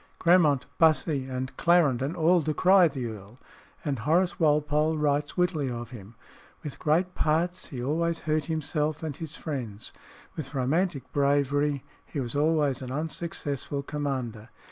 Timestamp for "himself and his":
8.45-9.37